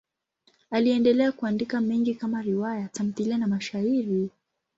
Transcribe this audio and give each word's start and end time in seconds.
Aliendelea 0.71 1.31
kuandika 1.31 1.81
mengi 1.81 2.15
kama 2.15 2.41
riwaya, 2.41 2.87
tamthiliya 2.89 3.37
na 3.37 3.47
mashairi. 3.47 4.29